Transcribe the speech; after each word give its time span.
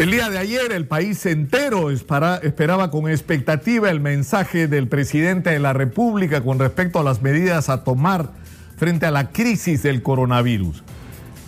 El 0.00 0.12
día 0.12 0.30
de 0.30 0.38
ayer 0.38 0.72
el 0.72 0.86
país 0.86 1.26
entero 1.26 1.90
esperaba 1.90 2.90
con 2.90 3.06
expectativa 3.10 3.90
el 3.90 4.00
mensaje 4.00 4.66
del 4.66 4.88
presidente 4.88 5.50
de 5.50 5.58
la 5.58 5.74
República 5.74 6.40
con 6.40 6.58
respecto 6.58 6.98
a 6.98 7.04
las 7.04 7.20
medidas 7.20 7.68
a 7.68 7.84
tomar 7.84 8.30
frente 8.78 9.04
a 9.04 9.10
la 9.10 9.28
crisis 9.28 9.82
del 9.82 10.02
coronavirus. 10.02 10.82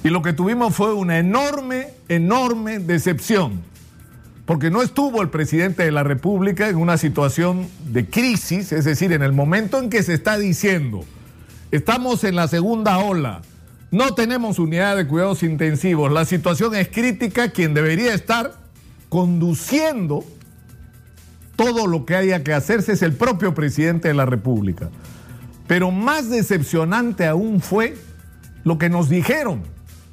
Y 0.05 0.11
lo 0.11 0.21
que 0.21 0.35
tuvimos 0.35 0.77
fue 0.77 0.93
una 0.93 1.19
enorme, 1.19 1.95
enorme 2.11 2.79
decepción, 2.79 3.63
porque 4.45 4.71
no 4.71 4.83
estuvo 4.83 5.23
el 5.23 5.31
presidente 5.31 5.85
de 5.85 5.91
la 5.93 6.03
República 6.03 6.69
en 6.69 6.77
una 6.77 6.99
situación 6.99 7.67
de 7.87 8.05
crisis, 8.05 8.71
es 8.73 8.85
decir, 8.85 9.15
en 9.15 9.23
el 9.23 9.33
momento 9.33 9.79
en 9.79 9.89
que 9.89 10.03
se 10.03 10.13
está 10.13 10.37
diciendo, 10.37 11.07
estamos 11.71 12.23
en 12.23 12.37
la 12.37 12.49
segunda 12.49 12.99
ola, 12.99 13.41
no 13.93 14.15
tenemos 14.15 14.59
unidad 14.59 14.97
de 14.97 15.07
cuidados 15.07 15.43
intensivos. 15.43 16.11
La 16.11 16.25
situación 16.25 16.75
es 16.75 16.89
crítica. 16.89 17.51
Quien 17.51 17.75
debería 17.75 18.15
estar 18.15 18.55
conduciendo 19.11 20.25
todo 21.57 21.87
lo 21.87 22.07
que 22.07 22.17
haya 22.17 22.43
que 22.43 22.55
hacerse 22.55 22.93
es 22.93 23.03
el 23.03 23.13
propio 23.13 23.55
presidente 23.55 24.09
de 24.09 24.15
la 24.15 24.25
República. 24.25 24.89
Pero 25.67 25.91
más 25.91 26.31
decepcionante 26.31 27.27
aún 27.27 27.61
fue 27.61 27.99
lo 28.65 28.79
que 28.79 28.89
nos 28.89 29.11
dijeron. 29.11 29.63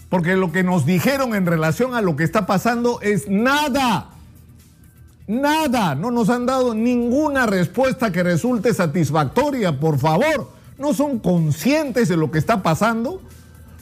Porque 0.09 0.35
lo 0.35 0.51
que 0.51 0.63
nos 0.63 0.85
dijeron 0.85 1.33
en 1.33 1.45
relación 1.45 1.95
a 1.95 2.01
lo 2.01 2.17
que 2.17 2.25
está 2.25 2.45
pasando 2.45 2.99
es 2.99 3.29
nada. 3.29 4.09
Nada. 5.25 5.95
No 5.95 6.11
nos 6.11 6.29
han 6.29 6.45
dado 6.45 6.75
ninguna 6.75 7.45
respuesta 7.45 8.11
que 8.11 8.23
resulte 8.23 8.73
satisfactoria. 8.73 9.79
Por 9.79 9.99
favor, 9.99 10.51
no 10.77 10.93
son 10.93 11.19
conscientes 11.19 12.09
de 12.09 12.17
lo 12.17 12.29
que 12.29 12.39
está 12.39 12.61
pasando. 12.61 13.21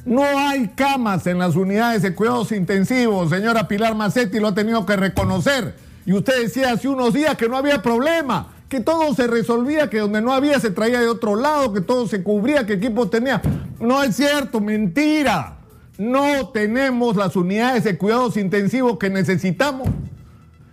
No 0.08 0.24
hay 0.24 0.70
camas 0.70 1.28
en 1.28 1.38
las 1.38 1.58
unidades 1.58 2.02
de 2.02 2.16
cuidados 2.16 2.54
intensivos, 2.54 3.30
señora 3.30 3.68
Pilar 3.68 3.94
Macetti 3.94 4.40
lo 4.40 4.48
ha 4.48 4.56
tenido 4.56 4.86
que 4.86 4.96
reconocer. 4.96 5.76
Y 6.06 6.14
usted 6.14 6.44
decía 6.44 6.72
hace 6.72 6.88
unos 6.88 7.14
días 7.14 7.36
que 7.36 7.50
no 7.50 7.58
había 7.58 7.82
problema, 7.82 8.54
que 8.70 8.80
todo 8.80 9.14
se 9.14 9.28
resolvía, 9.28 9.90
que 9.90 10.00
donde 10.00 10.22
no 10.22 10.32
había 10.32 10.62
se 10.62 10.72
traía 10.72 11.02
de 11.02 11.10
otro 11.10 11.36
lado, 11.36 11.74
que 11.74 11.82
todo 11.82 12.08
se 12.08 12.24
cubría, 12.24 12.66
que 12.66 12.76
equipos 12.76 13.10
tenía. 13.10 13.42
No 13.82 14.02
es 14.02 14.16
cierto, 14.16 14.62
mentira. 14.62 15.58
No 15.98 16.52
tenemos 16.54 17.18
las 17.18 17.36
unidades 17.36 17.84
de 17.84 17.98
cuidados 17.98 18.38
intensivos 18.38 18.98
que 18.98 19.10
necesitamos. 19.10 19.90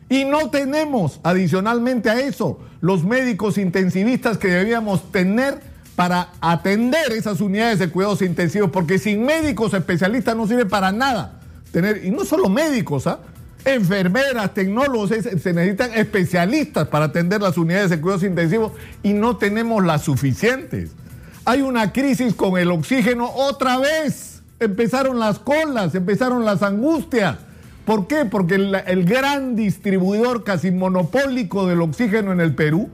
Y 0.09 0.25
no 0.25 0.51
tenemos, 0.51 1.19
adicionalmente 1.25 2.09
a 2.09 2.21
eso, 2.21 2.61
los 2.81 3.03
médicos 3.03 3.59
intensivistas 3.59 4.39
que 4.39 4.47
debíamos 4.47 5.11
tener 5.11 5.59
para 5.97 6.31
atender 6.41 7.13
esas 7.13 7.41
unidades 7.41 7.79
de 7.79 7.89
cuidados 7.89 8.23
intensivos, 8.23 8.71
porque 8.71 8.99
sin 8.99 9.25
médicos 9.25 9.75
especialistas 9.75 10.37
no 10.37 10.47
sirve 10.47 10.67
para 10.67 10.93
nada. 10.93 11.41
Tener, 11.71 12.05
y 12.05 12.11
no 12.11 12.25
solo 12.25 12.49
médicos, 12.49 13.07
¿ah? 13.07 13.21
enfermeras, 13.65 14.53
tecnólogos, 14.55 15.11
se 15.11 15.53
necesitan 15.53 15.93
especialistas 15.95 16.89
para 16.89 17.07
atender 17.07 17.41
las 17.41 17.57
unidades 17.57 17.91
de 17.91 18.01
cuidados 18.01 18.25
intensivos 18.25 18.73
y 19.03 19.13
no 19.13 19.37
tenemos 19.37 19.85
las 19.85 20.03
suficientes. 20.03 20.91
Hay 21.45 21.63
una 21.63 21.93
crisis 21.93 22.35
con 22.35 22.59
el 22.59 22.71
oxígeno 22.71 23.31
otra 23.31 23.79
vez. 23.79 24.43
Empezaron 24.61 25.19
las 25.19 25.39
colas, 25.39 25.95
empezaron 25.95 26.45
las 26.45 26.63
angustias. 26.63 27.39
¿Por 27.85 28.07
qué? 28.07 28.25
Porque 28.25 28.55
el, 28.55 28.75
el 28.75 29.05
gran 29.05 29.57
distribuidor 29.57 30.43
casi 30.43 30.71
monopólico 30.71 31.67
del 31.67 31.83
oxígeno 31.83 32.33
en 32.33 32.41
el 32.41 32.55
Perú, 32.55 32.89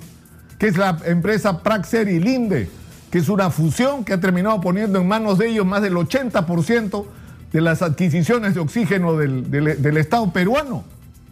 que 0.59 0.69
es 0.69 0.77
la 0.77 0.98
empresa 1.05 1.62
Praxer 1.62 2.09
y 2.09 2.19
Linde, 2.19 2.69
que 3.11 3.19
es 3.19 3.28
una 3.28 3.50
fusión 3.50 4.05
que 4.05 4.12
ha 4.12 4.20
terminado 4.20 4.61
poniendo 4.61 5.00
en 5.00 5.08
manos 5.08 5.39
de 5.39 5.48
ellos 5.48 5.66
más 5.66 5.83
del 5.83 5.94
80% 5.94 7.05
de 7.53 7.61
las 7.61 7.83
adquisiciones 7.83 8.55
de 8.55 8.61
oxígeno 8.61 9.16
del, 9.16 9.97
Estado 9.97 10.33
peruano. 10.33 10.84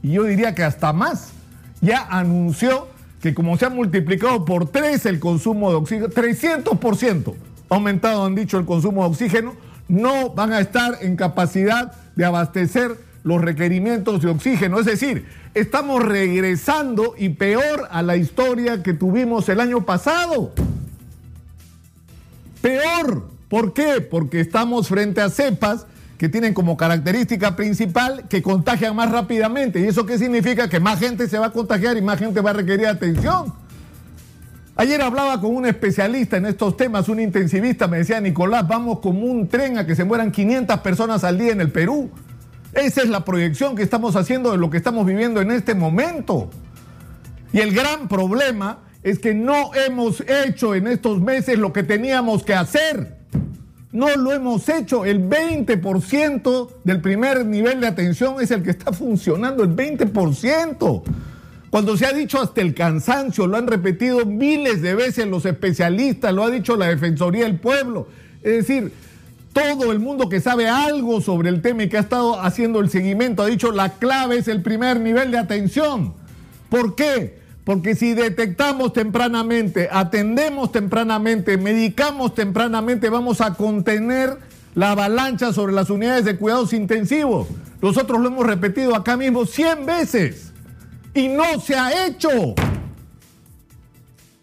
Y 0.02 0.12
yo 0.12 0.24
diría 0.24 0.54
que 0.54 0.64
hasta 0.64 0.92
más. 0.92 1.32
Ya 1.80 2.06
anunció 2.10 2.88
que 3.22 3.34
como 3.34 3.56
se 3.56 3.66
ha 3.66 3.70
multiplicado 3.70 4.44
por 4.44 4.68
tres 4.68 5.06
el 5.06 5.20
consumo 5.20 5.70
de 5.70 5.76
oxígeno, 5.76 6.08
300% 6.08 7.34
ha 7.70 7.74
aumentado, 7.74 8.24
han 8.24 8.34
dicho, 8.34 8.58
el 8.58 8.64
consumo 8.64 9.02
de 9.02 9.10
oxígeno, 9.10 9.54
no 9.88 10.30
van 10.30 10.52
a 10.52 10.60
estar 10.60 10.98
en 11.00 11.16
capacidad 11.16 11.92
de 12.16 12.24
abastecer 12.24 12.96
los 13.22 13.40
requerimientos 13.40 14.22
de 14.22 14.30
oxígeno. 14.30 14.80
Es 14.80 14.86
decir, 14.86 15.26
estamos 15.54 16.02
regresando 16.02 17.14
y 17.18 17.30
peor 17.30 17.88
a 17.90 18.02
la 18.02 18.16
historia 18.16 18.82
que 18.82 18.94
tuvimos 18.94 19.48
el 19.48 19.60
año 19.60 19.84
pasado. 19.84 20.52
Peor. 22.68 23.30
¿Por 23.48 23.72
qué? 23.72 24.02
Porque 24.02 24.40
estamos 24.40 24.88
frente 24.88 25.22
a 25.22 25.30
cepas 25.30 25.86
que 26.18 26.28
tienen 26.28 26.52
como 26.52 26.76
característica 26.76 27.56
principal 27.56 28.28
que 28.28 28.42
contagian 28.42 28.94
más 28.94 29.10
rápidamente. 29.10 29.80
¿Y 29.80 29.84
eso 29.84 30.04
qué 30.04 30.18
significa? 30.18 30.68
Que 30.68 30.78
más 30.78 30.98
gente 30.98 31.28
se 31.28 31.38
va 31.38 31.46
a 31.46 31.50
contagiar 31.50 31.96
y 31.96 32.02
más 32.02 32.18
gente 32.18 32.42
va 32.42 32.50
a 32.50 32.52
requerir 32.52 32.86
atención. 32.86 33.54
Ayer 34.76 35.00
hablaba 35.00 35.40
con 35.40 35.56
un 35.56 35.64
especialista 35.64 36.36
en 36.36 36.44
estos 36.44 36.76
temas, 36.76 37.08
un 37.08 37.20
intensivista, 37.20 37.88
me 37.88 37.98
decía, 37.98 38.20
Nicolás, 38.20 38.68
vamos 38.68 38.98
como 38.98 39.20
un 39.20 39.48
tren 39.48 39.78
a 39.78 39.86
que 39.86 39.96
se 39.96 40.04
mueran 40.04 40.30
500 40.30 40.80
personas 40.80 41.24
al 41.24 41.38
día 41.38 41.52
en 41.52 41.62
el 41.62 41.70
Perú. 41.72 42.10
Esa 42.74 43.00
es 43.00 43.08
la 43.08 43.24
proyección 43.24 43.76
que 43.76 43.82
estamos 43.82 44.14
haciendo 44.14 44.52
de 44.52 44.58
lo 44.58 44.68
que 44.68 44.76
estamos 44.76 45.06
viviendo 45.06 45.40
en 45.40 45.52
este 45.52 45.74
momento. 45.74 46.50
Y 47.50 47.60
el 47.60 47.72
gran 47.72 48.08
problema 48.08 48.80
es 49.10 49.18
que 49.18 49.34
no 49.34 49.74
hemos 49.74 50.22
hecho 50.22 50.74
en 50.74 50.86
estos 50.86 51.20
meses 51.20 51.58
lo 51.58 51.72
que 51.72 51.82
teníamos 51.82 52.44
que 52.44 52.54
hacer. 52.54 53.16
No 53.90 54.14
lo 54.16 54.32
hemos 54.32 54.68
hecho. 54.68 55.04
El 55.04 55.28
20% 55.28 56.68
del 56.84 57.00
primer 57.00 57.46
nivel 57.46 57.80
de 57.80 57.86
atención 57.86 58.40
es 58.40 58.50
el 58.50 58.62
que 58.62 58.70
está 58.70 58.92
funcionando, 58.92 59.64
el 59.64 59.74
20%. 59.74 61.02
Cuando 61.70 61.96
se 61.96 62.06
ha 62.06 62.12
dicho 62.12 62.40
hasta 62.40 62.60
el 62.60 62.74
cansancio, 62.74 63.46
lo 63.46 63.56
han 63.56 63.66
repetido 63.66 64.24
miles 64.24 64.82
de 64.82 64.94
veces 64.94 65.26
los 65.26 65.44
especialistas, 65.44 66.32
lo 66.32 66.44
ha 66.44 66.50
dicho 66.50 66.76
la 66.76 66.88
Defensoría 66.88 67.44
del 67.44 67.58
Pueblo. 67.58 68.08
Es 68.42 68.66
decir, 68.66 68.92
todo 69.52 69.90
el 69.92 69.98
mundo 69.98 70.28
que 70.28 70.40
sabe 70.40 70.68
algo 70.68 71.20
sobre 71.20 71.48
el 71.48 71.62
tema 71.62 71.82
y 71.82 71.88
que 71.88 71.96
ha 71.96 72.00
estado 72.00 72.40
haciendo 72.40 72.80
el 72.80 72.90
seguimiento 72.90 73.42
ha 73.42 73.46
dicho 73.46 73.72
la 73.72 73.94
clave 73.94 74.38
es 74.38 74.48
el 74.48 74.62
primer 74.62 75.00
nivel 75.00 75.30
de 75.30 75.38
atención. 75.38 76.14
¿Por 76.68 76.94
qué? 76.94 77.38
Porque 77.68 77.94
si 77.94 78.14
detectamos 78.14 78.94
tempranamente, 78.94 79.90
atendemos 79.92 80.72
tempranamente, 80.72 81.58
medicamos 81.58 82.34
tempranamente, 82.34 83.10
vamos 83.10 83.42
a 83.42 83.52
contener 83.52 84.38
la 84.74 84.92
avalancha 84.92 85.52
sobre 85.52 85.74
las 85.74 85.90
unidades 85.90 86.24
de 86.24 86.38
cuidados 86.38 86.72
intensivos. 86.72 87.46
Nosotros 87.82 88.22
lo 88.22 88.28
hemos 88.28 88.46
repetido 88.46 88.96
acá 88.96 89.18
mismo 89.18 89.44
100 89.44 89.84
veces 89.84 90.50
y 91.12 91.28
no 91.28 91.60
se 91.60 91.74
ha 91.74 92.06
hecho. 92.06 92.30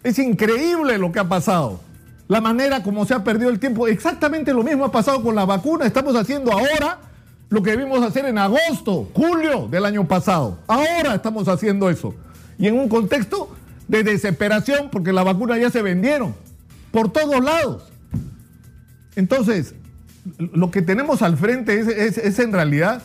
Es 0.04 0.20
increíble 0.20 0.96
lo 0.96 1.10
que 1.10 1.18
ha 1.18 1.28
pasado. 1.28 1.80
La 2.28 2.40
manera 2.40 2.84
como 2.84 3.06
se 3.06 3.14
ha 3.14 3.24
perdido 3.24 3.50
el 3.50 3.58
tiempo. 3.58 3.88
Exactamente 3.88 4.52
lo 4.52 4.62
mismo 4.62 4.84
ha 4.84 4.92
pasado 4.92 5.20
con 5.20 5.34
la 5.34 5.44
vacuna. 5.44 5.84
Estamos 5.84 6.14
haciendo 6.14 6.52
ahora 6.52 7.00
lo 7.48 7.60
que 7.60 7.72
debimos 7.72 8.04
hacer 8.04 8.24
en 8.26 8.38
agosto, 8.38 9.08
julio 9.12 9.66
del 9.68 9.84
año 9.84 10.06
pasado. 10.06 10.60
Ahora 10.68 11.16
estamos 11.16 11.48
haciendo 11.48 11.90
eso 11.90 12.14
y 12.58 12.68
en 12.68 12.78
un 12.78 12.88
contexto 12.88 13.54
de 13.88 14.02
desesperación 14.02 14.88
porque 14.90 15.12
la 15.12 15.22
vacuna 15.22 15.58
ya 15.58 15.70
se 15.70 15.82
vendieron 15.82 16.34
por 16.90 17.12
todos 17.12 17.42
lados. 17.44 17.84
Entonces, 19.16 19.74
lo 20.38 20.70
que 20.70 20.82
tenemos 20.82 21.22
al 21.22 21.36
frente 21.36 21.78
es, 21.78 22.38
en 22.38 22.52
realidad, 22.52 23.02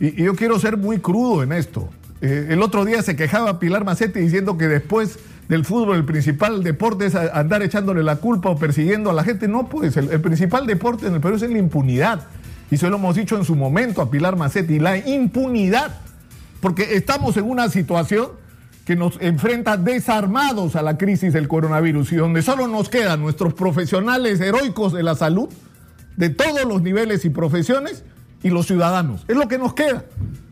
y, 0.00 0.22
yo 0.22 0.34
quiero 0.34 0.58
ser 0.58 0.76
muy 0.76 0.98
crudo 0.98 1.42
en 1.42 1.52
esto. 1.52 1.88
Eh, 2.20 2.48
el 2.50 2.62
otro 2.62 2.84
día 2.84 3.02
se 3.02 3.16
quejaba 3.16 3.58
Pilar 3.58 3.84
Macetti 3.84 4.20
diciendo 4.20 4.56
que 4.56 4.66
después 4.66 5.18
del 5.48 5.64
fútbol 5.64 5.96
el 5.96 6.04
principal 6.04 6.62
deporte 6.62 7.06
es 7.06 7.14
andar 7.14 7.62
echándole 7.62 8.02
la 8.02 8.16
culpa 8.16 8.48
o 8.50 8.56
persiguiendo 8.56 9.10
a 9.10 9.12
la 9.12 9.24
gente. 9.24 9.46
No, 9.46 9.68
pues 9.68 9.96
el, 9.96 10.10
el 10.10 10.20
principal 10.20 10.66
deporte 10.66 11.06
en 11.06 11.14
el 11.14 11.20
Perú 11.20 11.36
es 11.36 11.42
la 11.42 11.58
impunidad. 11.58 12.26
Y 12.70 12.76
eso 12.76 12.88
lo 12.88 12.96
hemos 12.96 13.14
dicho 13.14 13.36
en 13.36 13.44
su 13.44 13.54
momento 13.54 14.00
a 14.00 14.10
Pilar 14.10 14.36
Macetti, 14.36 14.78
la 14.78 14.96
impunidad. 14.96 15.98
Porque 16.60 16.94
estamos 16.96 17.36
en 17.36 17.44
una 17.44 17.68
situación 17.68 18.28
que 18.84 18.96
nos 18.96 19.18
enfrenta 19.20 19.76
desarmados 19.76 20.76
a 20.76 20.82
la 20.82 20.98
crisis 20.98 21.32
del 21.32 21.48
coronavirus 21.48 22.12
y 22.12 22.16
donde 22.16 22.42
solo 22.42 22.68
nos 22.68 22.88
quedan 22.88 23.20
nuestros 23.20 23.54
profesionales 23.54 24.40
heroicos 24.40 24.92
de 24.92 25.02
la 25.02 25.14
salud, 25.14 25.48
de 26.16 26.30
todos 26.30 26.64
los 26.64 26.82
niveles 26.82 27.24
y 27.24 27.30
profesiones, 27.30 28.04
y 28.44 28.50
los 28.50 28.66
ciudadanos. 28.66 29.24
Es 29.26 29.36
lo 29.36 29.48
que 29.48 29.58
nos 29.58 29.72
queda, 29.72 30.04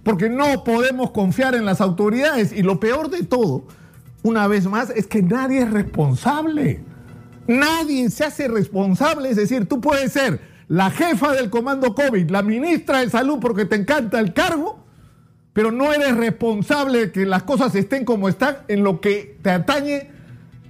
porque 0.02 0.31
no 0.31 0.64
podemos 0.64 1.11
confiar 1.11 1.55
en 1.55 1.67
las 1.67 1.81
autoridades 1.81 2.52
y 2.52 2.62
lo 2.62 2.81
peor 2.81 3.11
de 3.11 3.23
todo, 3.23 3.67
una 4.23 4.49
vez 4.49 4.67
más, 4.67 4.90
es 4.90 5.06
que 5.06 5.23
nadie 5.23 5.62
es 5.62 5.70
responsable. 5.70 6.82
Nadie 7.46 8.08
se 8.08 8.25
hace 8.25 8.49
responsable, 8.49 9.28
es 9.28 9.37
decir, 9.37 9.69
tú 9.69 9.81
puedes 9.81 10.12
ser 10.12 10.40
la 10.69 10.90
jefa 10.90 11.32
del 11.32 11.50
comando 11.50 11.94
COVID, 11.94 12.31
la 12.31 12.43
ministra 12.43 13.00
de 13.00 13.11
salud 13.11 13.38
porque 13.40 13.67
te 13.67 13.76
encanta 13.76 14.20
el 14.20 14.32
cargo, 14.32 14.81
pero 15.52 15.70
no 15.70 15.93
eres 15.93 16.16
responsable 16.16 16.99
de 16.99 17.12
que 17.12 17.26
las 17.26 17.43
cosas 17.43 17.75
estén 17.75 18.04
como 18.04 18.28
están 18.28 18.58
en 18.69 18.82
lo 18.82 19.00
que 19.00 19.38
te 19.43 19.50
atañe 19.50 20.10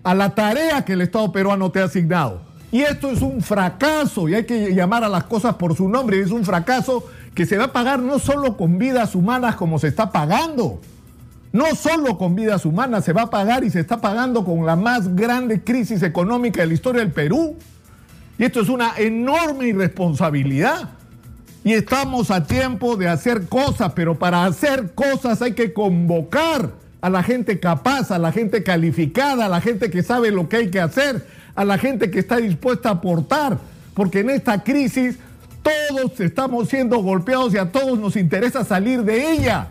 a 0.03 0.15
la 0.15 0.35
tarea 0.35 0.85
que 0.85 0.95
el 0.95 1.03
Estado 1.03 1.31
peruano 1.31 1.71
te 1.71 1.81
ha 1.81 1.85
asignado. 1.85 2.43
Y 2.73 2.81
esto 2.81 3.11
es 3.11 3.21
un 3.21 3.43
fracaso 3.43 4.29
y 4.29 4.35
hay 4.35 4.45
que 4.45 4.75
llamar 4.75 5.05
a 5.05 5.09
las 5.09 5.25
cosas 5.25 5.57
por 5.57 5.77
su 5.77 5.89
nombre. 5.89 6.21
Es 6.21 6.31
un 6.31 6.45
fracaso 6.45 7.05
que 7.35 7.47
se 7.47 7.59
va 7.59 7.65
a 7.65 7.73
pagar 7.73 8.01
no 8.01 8.19
solo 8.19 8.57
con 8.57 8.79
vidas 8.79 9.15
humanas 9.15 9.57
como 9.57 9.79
se 9.79 9.89
está 9.89 10.11
pagando, 10.11 10.81
no 11.53 11.75
solo 11.75 12.17
con 12.17 12.35
vidas 12.35 12.65
humanas, 12.65 13.05
se 13.05 13.13
va 13.13 13.23
a 13.23 13.31
pagar 13.31 13.63
y 13.63 13.71
se 13.71 13.81
está 13.81 14.01
pagando 14.01 14.45
con 14.45 14.65
la 14.65 14.75
más 14.75 15.15
grande 15.15 15.63
crisis 15.63 16.03
económica 16.03 16.63
de 16.63 16.69
la 16.69 16.75
historia 16.75 17.03
del 17.03 17.13
Perú. 17.13 17.57
Y 18.39 18.45
esto 18.45 18.63
es 18.63 18.71
una 18.71 18.97
enorme 18.97 19.67
irresponsabilidad. 19.69 20.89
Y 21.65 21.75
estamos 21.75 22.31
a 22.31 22.45
tiempo 22.45 22.97
de 22.97 23.09
hacer 23.09 23.49
cosas, 23.49 23.93
pero 23.95 24.19
para 24.19 24.45
hacer 24.45 24.95
cosas 24.95 25.41
hay 25.43 25.53
que 25.53 25.73
convocar 25.73 26.71
a 27.01 27.09
la 27.09 27.23
gente 27.23 27.61
capaz, 27.61 28.11
a 28.11 28.19
la 28.19 28.33
gente 28.33 28.65
calificada, 28.65 29.47
a 29.47 29.49
la 29.49 29.61
gente 29.61 29.91
que 29.91 30.03
sabe 30.03 30.33
lo 30.33 30.49
que 30.49 30.57
hay 30.57 30.71
que 30.71 30.81
hacer, 30.81 31.25
a 31.55 31.65
la 31.65 31.79
gente 31.79 32.11
que 32.11 32.19
está 32.19 32.39
dispuesta 32.39 32.89
a 32.89 32.93
aportar. 32.93 33.59
Porque 33.95 34.21
en 34.21 34.31
esta 34.31 34.65
crisis 34.65 35.17
todos 35.63 36.19
estamos 36.19 36.69
siendo 36.69 36.99
golpeados 36.99 37.55
y 37.55 37.59
a 37.59 37.71
todos 37.71 37.99
nos 37.99 38.17
interesa 38.17 38.65
salir 38.65 39.05
de 39.05 39.33
ella. 39.33 39.69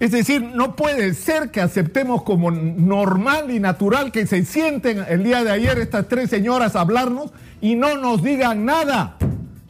Es 0.00 0.10
decir, 0.10 0.42
no 0.42 0.74
puede 0.74 1.14
ser 1.14 1.50
que 1.50 1.60
aceptemos 1.60 2.24
como 2.24 2.50
normal 2.50 3.52
y 3.52 3.60
natural 3.60 4.10
que 4.10 4.26
se 4.26 4.44
sienten 4.44 5.04
el 5.08 5.22
día 5.22 5.44
de 5.44 5.52
ayer 5.52 5.78
estas 5.78 6.08
tres 6.08 6.30
señoras 6.30 6.74
a 6.74 6.80
hablarnos 6.80 7.30
y 7.60 7.76
no 7.76 7.96
nos 7.96 8.22
digan 8.22 8.64
nada 8.64 9.16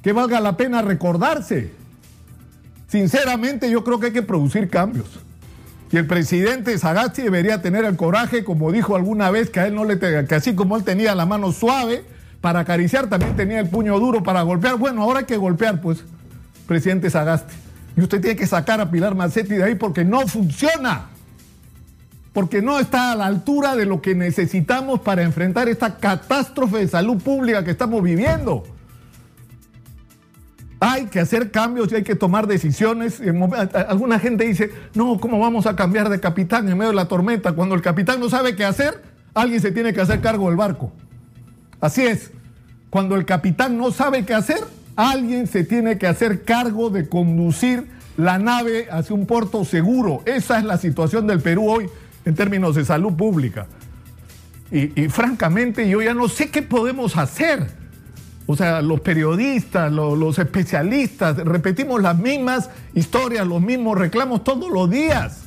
que 0.05 0.12
valga 0.12 0.39
la 0.39 0.59
pena 0.59 0.83
recordarse. 0.83 1.73
Sinceramente 2.89 3.71
yo 3.71 3.83
creo 3.83 3.99
que 3.99 4.06
hay 4.09 4.12
que 4.12 4.23
producir 4.23 4.69
cambios. 4.69 5.06
Y 5.91 5.97
el 5.97 6.06
presidente 6.06 6.77
Sagasti 6.77 7.23
debería 7.23 7.62
tener 7.62 7.87
el 7.87 7.97
coraje, 7.97 8.45
como 8.45 8.71
dijo 8.71 8.97
alguna 8.97 9.31
vez, 9.31 9.49
que 9.49 9.61
a 9.61 9.67
él 9.67 9.75
no 9.75 9.87
le 9.87 9.99
que 9.99 10.35
así 10.35 10.55
como 10.55 10.77
él 10.77 10.85
tenía 10.85 11.15
la 11.15 11.25
mano 11.25 11.53
suave 11.53 12.05
para 12.43 12.61
acariciar, 12.61 13.09
también 13.09 13.35
tenía 13.35 13.61
el 13.61 13.71
puño 13.71 13.99
duro 13.99 14.23
para 14.23 14.43
golpear. 14.43 14.77
Bueno, 14.77 15.03
ahora 15.03 15.21
hay 15.21 15.25
que 15.25 15.39
golpear, 15.39 15.81
pues, 15.81 16.05
presidente 16.67 17.09
Sagasti. 17.09 17.55
Y 17.97 18.03
usted 18.03 18.21
tiene 18.21 18.37
que 18.37 18.47
sacar 18.47 18.83
a 18.83 18.91
Pilar 18.91 19.15
Macetti 19.15 19.55
de 19.55 19.65
ahí 19.65 19.75
porque 19.75 20.05
no 20.05 20.27
funciona. 20.27 21.06
Porque 22.35 22.61
no 22.61 22.79
está 22.79 23.12
a 23.12 23.17
la 23.17 23.25
altura 23.25 23.75
de 23.75 23.87
lo 23.87 24.03
que 24.03 24.15
necesitamos 24.15 25.01
para 25.01 25.23
enfrentar 25.23 25.71
esta 25.71 25.97
catástrofe 25.97 26.79
de 26.79 26.89
salud 26.89 27.23
pública 27.23 27.65
que 27.65 27.71
estamos 27.71 28.03
viviendo. 28.03 28.65
Hay 30.87 31.07
que 31.07 31.19
hacer 31.19 31.51
cambios 31.51 31.91
y 31.91 31.95
hay 31.95 32.03
que 32.03 32.15
tomar 32.15 32.47
decisiones. 32.47 33.23
Alguna 33.89 34.19
gente 34.19 34.45
dice, 34.45 34.71
no, 34.95 35.19
¿cómo 35.19 35.39
vamos 35.39 35.65
a 35.65 35.75
cambiar 35.77 36.11
de 36.11 36.21
capitán 36.21 36.69
en 36.69 36.77
medio 36.77 36.91
de 36.91 36.97
la 36.97 37.09
tormenta? 37.09 37.53
Cuando 37.53 37.75
el 37.75 37.81
capitán 37.81 38.21
no 38.21 38.29
sabe 38.29 38.55
qué 38.55 38.67
hacer, 38.67 39.03
alguien 39.33 39.63
se 39.63 39.73
tiene 39.73 39.95
que 39.95 40.03
hacer 40.03 40.21
cargo 40.21 40.49
del 40.49 40.57
barco. 40.57 40.93
Así 41.81 42.03
es, 42.03 42.33
cuando 42.91 43.17
el 43.17 43.25
capitán 43.25 43.79
no 43.79 43.93
sabe 43.93 44.27
qué 44.27 44.35
hacer, 44.35 44.59
alguien 44.95 45.47
se 45.47 45.65
tiene 45.65 45.97
que 45.97 46.07
hacer 46.07 46.45
cargo 46.45 46.91
de 46.91 47.09
conducir 47.09 47.87
la 48.19 48.39
nave 48.39 48.89
hacia 48.91 49.15
un 49.15 49.25
puerto 49.25 49.65
seguro. 49.65 50.23
Esa 50.27 50.59
es 50.59 50.65
la 50.65 50.77
situación 50.77 51.27
del 51.27 51.41
Perú 51.41 51.67
hoy 51.67 51.89
en 52.27 52.35
términos 52.35 52.75
de 52.75 52.85
salud 52.85 53.15
pública. 53.15 53.67
Y, 54.71 55.09
francamente 55.09 55.89
yo 55.89 56.03
ya 56.03 56.13
no 56.13 56.29
sé 56.29 56.51
qué 56.51 56.61
podemos 56.61 57.17
hacer. 57.17 57.84
O 58.46 58.56
sea, 58.56 58.82
los 58.82 59.00
periodistas, 59.00 59.91
los, 59.91 60.38
especialistas, 60.38 61.37
repetimos 61.37 62.02
las 62.02 62.19
mismas 62.19 62.69
historias, 62.94 63.46
los 63.46 63.62
mismos 63.62 63.99
reclamos 63.99 64.44
todos 64.44 64.70
los 64.70 64.91
días. 64.91 65.44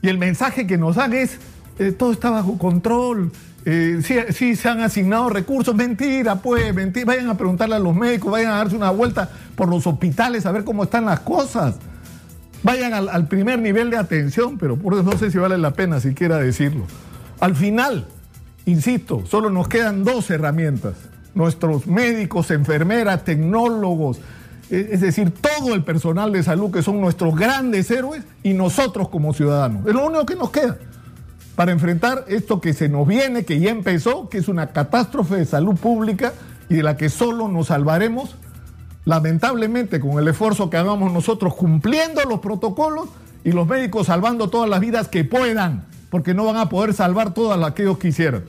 Y 0.00 0.08
el 0.08 0.16
mensaje 0.16 0.66
que 0.66 0.78
nos 0.78 0.96
dan 0.96 1.12
es, 1.12 1.36
eh, 1.78 1.92
todo 1.92 2.12
está 2.12 2.30
bajo 2.30 2.56
control, 2.56 3.30
eh, 3.66 4.00
sí, 4.32 4.56
se 4.56 4.68
han 4.70 4.80
asignado 4.80 5.28
recursos. 5.28 5.74
Mentira, 5.74 6.36
pues, 6.36 6.74
mentira. 6.74 7.04
Vayan 7.04 7.28
a 7.28 7.36
preguntarle 7.36 7.76
a 7.76 7.78
los 7.78 7.94
médicos, 7.94 8.32
vayan 8.32 8.52
a 8.52 8.56
darse 8.56 8.76
una 8.76 8.90
vuelta 8.90 9.28
por 9.54 9.68
los 9.68 9.86
hospitales 9.86 10.46
a 10.46 10.52
ver 10.52 10.64
cómo 10.64 10.84
están 10.84 11.04
las 11.04 11.20
cosas. 11.20 11.76
Vayan 12.62 12.94
al, 12.94 13.10
al 13.10 13.28
primer 13.28 13.58
nivel 13.58 13.90
de 13.90 13.98
atención, 13.98 14.56
pero 14.56 14.76
por 14.76 14.94
eso 14.94 15.02
no 15.02 15.18
sé 15.18 15.30
si 15.30 15.36
vale 15.36 15.58
la 15.58 15.72
pena 15.72 16.00
siquiera 16.00 16.38
decirlo. 16.38 16.86
Al 17.40 17.54
final, 17.54 18.06
insisto, 18.64 19.24
solo 19.26 19.50
nos 19.50 19.68
quedan 19.68 20.02
dos 20.02 20.30
herramientas 20.30 20.94
nuestros 21.34 21.86
médicos, 21.86 22.50
enfermeras, 22.50 23.24
tecnólogos, 23.24 24.18
e, 24.70 24.90
es 24.92 25.00
decir, 25.00 25.32
todo 25.32 25.74
el 25.74 25.82
personal 25.84 26.32
de 26.32 26.42
salud 26.42 26.70
que 26.70 26.82
son 26.82 27.00
nuestros 27.00 27.34
grandes 27.34 27.90
héroes 27.90 28.22
y 28.42 28.52
nosotros 28.52 29.08
como 29.08 29.32
ciudadanos. 29.32 29.86
Es 29.86 29.94
lo 29.94 30.06
único 30.06 30.26
que 30.26 30.36
nos 30.36 30.50
queda 30.50 30.78
para 31.60 31.72
enfrentar 31.72 32.24
esto 32.28 32.60
que 32.60 32.72
se 32.72 32.88
nos 32.88 33.06
viene, 33.06 33.44
que 33.44 33.60
ya 33.60 33.70
empezó, 33.70 34.30
que 34.30 34.38
es 34.38 34.48
una 34.48 34.68
catástrofe 34.68 35.36
de 35.36 35.44
salud 35.44 35.76
pública 35.76 36.32
y 36.70 36.76
de 36.76 36.82
la 36.82 36.96
que 36.96 37.10
solo 37.10 37.48
nos 37.48 37.66
salvaremos, 37.66 38.36
lamentablemente, 39.04 40.00
con 40.00 40.18
el 40.18 40.28
esfuerzo 40.28 40.70
que 40.70 40.78
hagamos 40.78 41.12
nosotros 41.12 41.54
cumpliendo 41.54 42.22
los 42.24 42.40
protocolos 42.40 43.10
y 43.44 43.52
los 43.52 43.66
médicos 43.66 44.06
salvando 44.06 44.48
todas 44.48 44.70
las 44.70 44.80
vidas 44.80 45.08
que 45.08 45.24
puedan, 45.24 45.84
porque 46.08 46.32
no 46.32 46.46
van 46.46 46.56
a 46.56 46.70
poder 46.70 46.94
salvar 46.94 47.34
todas 47.34 47.58
las 47.58 47.72
que 47.72 47.82
ellos 47.82 47.98
quisieran. 47.98 48.44